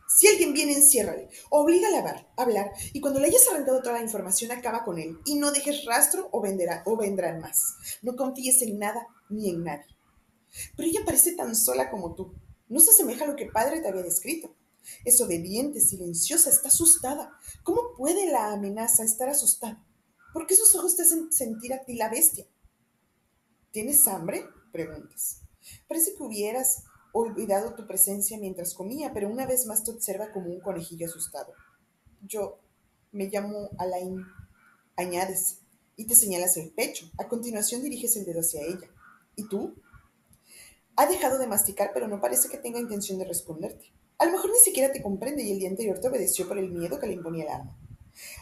Si 0.08 0.28
alguien 0.28 0.54
viene, 0.54 0.74
enciérrale, 0.74 1.30
obliga 1.50 1.88
a 1.88 2.42
hablar, 2.44 2.72
y 2.94 3.02
cuando 3.02 3.20
le 3.20 3.26
hayas 3.26 3.48
arrancado 3.48 3.82
toda 3.82 3.94
la 3.94 4.04
información, 4.04 4.52
acaba 4.52 4.84
con 4.84 5.00
él, 5.00 5.18
y 5.26 5.40
no 5.40 5.52
dejes 5.52 5.84
rastro 5.86 6.30
o, 6.32 6.42
venderá, 6.42 6.84
o 6.86 6.96
vendrán 6.96 7.40
más. 7.40 7.76
No 8.04 8.16
confíes 8.16 8.62
en 8.62 8.78
nada 8.78 9.08
ni 9.30 9.50
en 9.50 9.64
nadie. 9.64 9.98
Pero 10.78 10.88
ella 10.88 11.02
parece 11.06 11.32
tan 11.32 11.56
sola 11.56 11.90
como 11.90 12.14
tú. 12.14 12.36
No 12.70 12.80
se 12.80 12.92
asemeja 12.92 13.24
a 13.24 13.28
lo 13.28 13.36
que 13.36 13.48
padre 13.48 13.82
te 13.82 13.88
había 13.88 14.04
descrito. 14.04 14.54
Es 15.06 15.22
obediente, 15.22 15.80
silenciosa, 15.80 16.50
está 16.50 16.70
asustada. 16.70 17.32
¿Cómo 17.64 17.96
puede 17.98 18.32
la 18.32 18.52
amenaza 18.52 19.04
estar 19.04 19.30
asustada? 19.30 19.86
¿Por 20.34 20.48
qué 20.48 20.56
sus 20.56 20.74
ojos 20.76 20.96
te 20.96 21.04
hacen 21.04 21.32
sentir 21.32 21.74
a 21.74 21.84
ti 21.84 21.96
la 21.96 22.10
bestia? 22.10 22.46
¿Tienes 23.72 24.08
hambre? 24.08 24.46
preguntas. 24.72 25.42
Parece 25.88 26.16
que 26.16 26.24
hubieras 26.24 26.84
olvidado 27.14 27.76
tu 27.76 27.86
presencia 27.86 28.38
mientras 28.40 28.74
comía, 28.74 29.14
pero 29.14 29.30
una 29.30 29.46
vez 29.46 29.66
más 29.66 29.84
te 29.84 29.92
observa 29.92 30.32
como 30.32 30.50
un 30.50 30.62
conejillo 30.62 31.08
asustado. 31.08 31.54
Yo 32.22 32.60
me 33.12 33.28
llamo 33.28 33.70
Alain, 33.78 34.26
añades, 34.96 35.60
y 35.98 36.06
te 36.06 36.16
señalas 36.16 36.58
el 36.58 36.72
pecho. 36.72 37.10
A 37.18 37.28
continuación 37.28 37.84
diriges 37.84 38.16
el 38.16 38.26
dedo 38.26 38.40
hacia 38.40 38.62
ella. 38.62 38.90
¿Y 39.36 39.48
tú? 39.48 39.76
Ha 40.96 41.06
dejado 41.08 41.38
de 41.38 41.48
masticar, 41.48 41.92
pero 41.94 42.08
no 42.08 42.22
parece 42.22 42.50
que 42.50 42.58
tenga 42.58 42.80
intención 42.80 43.20
de 43.20 43.26
responderte. 43.26 43.94
A 44.22 44.26
lo 44.26 44.34
mejor 44.34 44.52
ni 44.52 44.60
siquiera 44.60 44.94
te 44.94 45.02
comprende 45.02 45.42
y 45.42 45.52
el 45.52 45.58
día 45.58 45.70
anterior 45.70 46.00
te 46.00 46.08
obedeció 46.08 46.48
por 46.48 46.60
el 46.60 46.70
miedo 46.70 47.00
que 47.00 47.08
le 47.08 47.14
imponía 47.14 47.46
el 47.46 47.50
arma. 47.50 47.78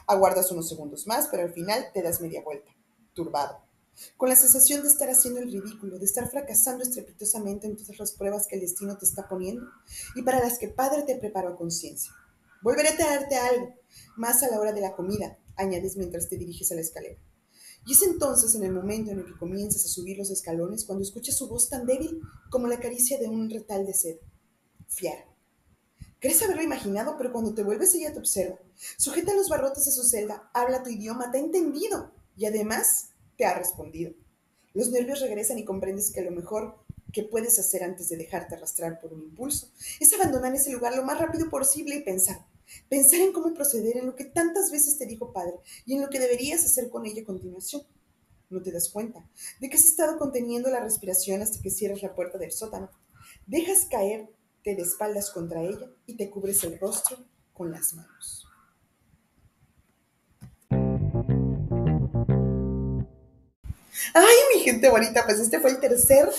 Aguardas 0.08 0.52
unos 0.52 0.68
segundos 0.68 1.08
más, 1.08 1.30
pero 1.30 1.44
al 1.44 1.54
final 1.54 1.88
te 1.94 2.02
das 2.02 2.20
media 2.20 2.44
vuelta, 2.44 2.70
turbado 3.14 3.70
con 4.18 4.30
la 4.30 4.36
sensación 4.36 4.82
de 4.82 4.88
estar 4.88 5.10
haciendo 5.10 5.40
el 5.40 5.52
ridículo, 5.52 6.00
de 6.00 6.06
estar 6.06 6.30
fracasando 6.30 6.84
estrepitosamente 6.84 7.68
en 7.68 7.76
todas 7.76 8.00
las 8.00 8.14
pruebas 8.14 8.48
que 8.48 8.56
el 8.56 8.62
destino 8.62 8.98
te 8.98 9.06
está 9.06 9.28
poniendo 9.28 9.68
y 10.16 10.22
para 10.22 10.40
las 10.40 10.58
que 10.58 10.70
Padre 10.70 11.04
te 11.04 11.18
preparó 11.18 11.50
a 11.50 11.58
conciencia. 11.58 12.14
Volveré 12.62 12.90
a 12.90 12.98
traerte 12.98 13.36
algo, 13.36 13.74
más 14.18 14.44
a 14.44 14.50
la 14.50 14.60
hora 14.60 14.74
de 14.74 14.82
la 14.82 14.96
comida, 14.96 15.38
añades 15.56 15.98
mientras 15.98 16.30
te 16.30 16.38
diriges 16.38 16.72
a 16.72 16.76
la 16.76 16.82
escalera. 16.82 17.20
Y 17.86 17.94
es 17.94 18.02
entonces 18.04 18.56
en 18.56 18.64
el 18.64 18.74
momento 18.74 19.12
en 19.12 19.20
el 19.20 19.26
que 19.26 19.38
comienzas 19.38 19.86
a 19.86 19.90
subir 19.90 20.18
los 20.18 20.30
escalones 20.30 20.86
cuando 20.86 21.04
escuchas 21.04 21.38
su 21.38 21.48
voz 21.48 21.70
tan 21.70 21.86
débil 21.86 22.22
como 22.50 22.68
la 22.68 22.80
caricia 22.80 23.18
de 23.18 23.28
un 23.28 23.50
retal 23.50 23.86
de 23.86 23.94
sed. 23.94 24.18
Fiar. 24.88 25.29
Crees 26.20 26.42
haberlo 26.44 26.64
imaginado, 26.64 27.16
pero 27.18 27.32
cuando 27.32 27.54
te 27.54 27.64
vuelves 27.64 27.96
ella 27.96 28.12
te 28.12 28.20
observa. 28.20 28.60
Sujeta 28.98 29.34
los 29.34 29.50
barrotes 29.50 29.86
de 29.86 29.92
su 29.92 30.04
celda, 30.04 30.50
habla 30.54 30.84
tu 30.84 30.90
idioma, 30.90 31.32
te 31.32 31.38
ha 31.38 31.42
entendido. 31.42 32.12
Y 32.36 32.46
además 32.46 33.10
te 33.38 33.46
ha 33.46 33.54
respondido. 33.54 34.14
Los 34.74 34.90
nervios 34.90 35.22
regresan 35.22 35.60
y 35.60 35.66
comprendes 35.66 36.12
que 36.12 36.22
lo 36.22 36.32
mejor 36.32 36.76
que 37.12 37.24
puedes 37.24 37.58
hacer 37.58 37.84
antes 37.84 38.10
de 38.10 38.18
dejarte 38.18 38.56
arrastrar 38.56 39.00
por 39.00 39.14
un 39.14 39.24
impulso 39.24 39.72
es 40.00 40.14
abandonar 40.14 40.54
ese 40.54 40.72
lugar 40.72 40.96
lo 40.96 41.04
más 41.04 41.20
rápido 41.20 41.50
posible 41.50 41.96
y 41.96 42.04
pensar. 42.04 42.46
Pensar 42.88 43.22
en 43.22 43.34
cómo 43.34 43.54
proceder, 43.54 43.98
en 43.98 44.06
lo 44.06 44.16
que 44.16 44.26
tantas 44.26 44.72
veces 44.72 44.98
te 44.98 45.06
dijo 45.06 45.34
padre 45.34 45.56
y 45.86 45.96
en 45.96 46.02
lo 46.02 46.10
que 46.10 46.20
deberías 46.20 46.64
hacer 46.64 46.90
con 46.90 47.06
ella 47.06 47.24
a 47.24 47.26
continuación. 47.26 47.82
No 48.50 48.62
te 48.62 48.72
das 48.72 48.90
cuenta 48.90 49.28
de 49.60 49.70
que 49.70 49.78
has 49.78 49.86
estado 49.86 50.18
conteniendo 50.18 50.70
la 50.70 50.80
respiración 50.80 51.42
hasta 51.42 51.62
que 51.62 51.72
cierras 51.72 52.04
la 52.04 52.14
puerta 52.14 52.38
del 52.38 52.52
sótano. 52.52 52.90
Dejas 53.48 53.86
caerte 54.70 54.76
de 54.76 54.88
espaldas 54.88 55.32
contra 55.32 55.62
ella 55.62 55.88
y 56.06 56.16
te 56.16 56.30
cubres 56.30 56.64
el 56.64 56.80
rostro 56.80 57.18
con 57.54 57.72
las 57.72 57.94
manos. 57.94 58.46
Ay, 64.14 64.36
mi 64.56 64.62
gente 64.62 64.90
bonita, 64.90 65.26
pues 65.26 65.40
este 65.40 65.60
fue 65.60 65.72
el 65.72 65.80
tercer 65.80 66.30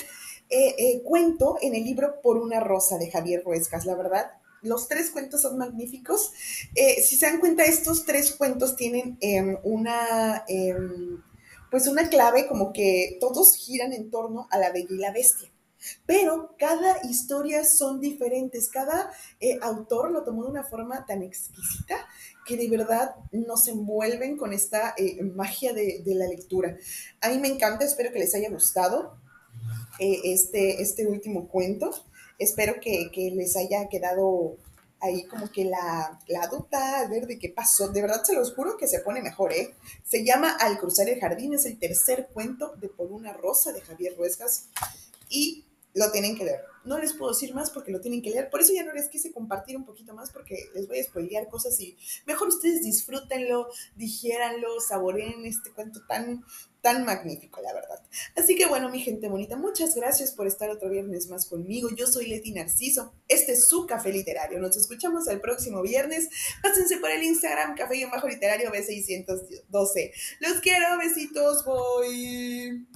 eh, 0.48 0.74
eh, 0.78 1.02
cuento 1.04 1.58
en 1.60 1.74
el 1.74 1.84
libro 1.84 2.20
Por 2.22 2.36
una 2.36 2.60
rosa 2.60 2.98
de 2.98 3.10
Javier 3.10 3.42
Ruescas, 3.44 3.86
la 3.86 3.94
verdad. 3.94 4.32
Los 4.62 4.88
tres 4.88 5.10
cuentos 5.10 5.42
son 5.42 5.56
magníficos. 5.56 6.32
Eh, 6.74 7.00
si 7.02 7.16
se 7.16 7.26
dan 7.26 7.40
cuenta, 7.40 7.64
estos 7.64 8.04
tres 8.04 8.32
cuentos 8.32 8.76
tienen 8.76 9.16
em, 9.20 9.56
una, 9.62 10.44
em, 10.48 11.22
pues 11.70 11.86
una 11.86 12.08
clave 12.08 12.46
como 12.46 12.72
que 12.72 13.16
todos 13.20 13.54
giran 13.54 13.92
en 13.92 14.10
torno 14.10 14.48
a 14.50 14.58
la 14.58 14.72
bella 14.72 14.88
y 14.90 14.98
la 14.98 15.12
bestia. 15.12 15.50
Pero 16.06 16.54
cada 16.58 16.98
historia 17.08 17.64
son 17.64 18.00
diferentes, 18.00 18.68
cada 18.68 19.10
autor 19.62 20.10
lo 20.10 20.24
tomó 20.24 20.44
de 20.44 20.50
una 20.50 20.64
forma 20.64 21.06
tan 21.06 21.22
exquisita 21.22 22.06
que 22.46 22.56
de 22.56 22.68
verdad 22.68 23.14
nos 23.32 23.68
envuelven 23.68 24.36
con 24.36 24.52
esta 24.52 24.94
eh, 24.96 25.22
magia 25.22 25.72
de, 25.72 26.02
la 26.06 26.26
lectura. 26.26 26.76
A 27.20 27.28
mí 27.28 27.38
me 27.38 27.48
encanta, 27.48 27.84
espero 27.84 28.12
que 28.12 28.18
les 28.18 28.34
haya 28.34 28.50
gustado 28.50 29.16
eh, 29.98 30.20
este, 30.24 30.82
este 30.82 31.06
último 31.06 31.48
cuento. 31.48 31.90
espero 32.38 32.74
que, 32.80 33.10
les 33.34 33.56
haya 33.56 33.88
quedado 33.88 34.56
ahí 35.00 35.24
como 35.24 35.50
que 35.50 35.64
la, 35.64 36.18
la 36.26 36.46
duda, 36.48 37.00
a 37.00 37.08
ver 37.08 37.26
de 37.26 37.38
qué 37.38 37.50
pasó. 37.50 37.88
De 37.88 38.02
verdad 38.02 38.22
se 38.24 38.34
los 38.34 38.54
juro 38.54 38.76
que 38.76 38.88
se 38.88 39.00
pone 39.00 39.22
mejor, 39.22 39.52
¿eh? 39.52 39.74
Se 40.04 40.24
llama 40.24 40.50
Al 40.50 40.78
cruzar 40.78 41.08
el 41.08 41.20
jardín, 41.20 41.54
es 41.54 41.66
el 41.66 41.78
tercer 41.78 42.28
cuento 42.32 42.74
de 42.76 42.88
Por 42.88 43.12
una 43.12 43.32
rosa 43.32 43.72
de 43.72 43.80
Javier 43.80 44.16
Ruescas 44.16 44.66
y 45.28 45.66
lo 45.94 46.10
tienen 46.10 46.36
que 46.36 46.44
leer. 46.44 46.60
No 46.84 46.98
les 46.98 47.12
puedo 47.12 47.32
decir 47.32 47.54
más 47.54 47.70
porque 47.70 47.92
lo 47.92 48.00
tienen 48.00 48.22
que 48.22 48.30
leer. 48.30 48.48
Por 48.48 48.60
eso 48.60 48.72
ya 48.72 48.84
no 48.84 48.94
les 48.94 49.08
quise 49.08 49.32
compartir 49.32 49.76
un 49.76 49.84
poquito 49.84 50.14
más 50.14 50.30
porque 50.30 50.70
les 50.74 50.88
voy 50.88 50.98
a 50.98 51.04
spoilear 51.04 51.48
cosas 51.48 51.78
y 51.80 51.96
mejor 52.26 52.48
ustedes 52.48 52.82
disfrútenlo, 52.82 53.68
digiéranlo, 53.96 54.80
saboreen 54.80 55.44
este 55.44 55.72
cuento 55.72 56.00
tan, 56.08 56.42
tan 56.80 57.04
magnífico, 57.04 57.60
la 57.60 57.74
verdad. 57.74 58.02
Así 58.34 58.56
que 58.56 58.64
bueno, 58.64 58.88
mi 58.88 59.00
gente 59.00 59.28
bonita, 59.28 59.56
muchas 59.56 59.94
gracias 59.94 60.32
por 60.32 60.46
estar 60.46 60.70
otro 60.70 60.88
viernes 60.88 61.28
más 61.28 61.44
conmigo. 61.44 61.90
Yo 61.94 62.06
soy 62.06 62.28
Leti 62.28 62.52
Narciso. 62.52 63.12
Este 63.28 63.52
es 63.52 63.68
su 63.68 63.86
café 63.86 64.10
literario. 64.10 64.58
Nos 64.58 64.76
escuchamos 64.78 65.28
el 65.28 65.40
próximo 65.42 65.82
viernes. 65.82 66.30
Pásense 66.62 66.96
por 66.96 67.10
el 67.10 67.22
Instagram, 67.22 67.76
café 67.76 67.96
y 67.96 68.04
bajo 68.06 68.26
literario 68.26 68.72
B612. 68.72 70.12
Los 70.40 70.60
quiero, 70.60 70.96
besitos, 70.98 71.64
voy. 71.66 72.86